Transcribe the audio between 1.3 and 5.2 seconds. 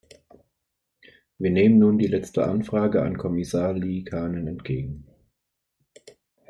Wir nehmen nun die letzte Anfrage an Kommissar Liikanen entgegen.